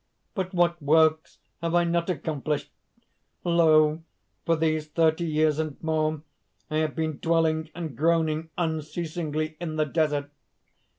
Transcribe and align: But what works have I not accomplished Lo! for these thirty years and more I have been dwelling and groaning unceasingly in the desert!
But 0.33 0.51
what 0.51 0.81
works 0.81 1.37
have 1.61 1.75
I 1.75 1.83
not 1.83 2.09
accomplished 2.09 2.71
Lo! 3.43 4.01
for 4.47 4.55
these 4.55 4.87
thirty 4.87 5.25
years 5.25 5.59
and 5.59 5.77
more 5.83 6.23
I 6.71 6.77
have 6.77 6.95
been 6.95 7.19
dwelling 7.19 7.69
and 7.75 7.95
groaning 7.95 8.49
unceasingly 8.57 9.57
in 9.59 9.75
the 9.75 9.85
desert! 9.85 10.31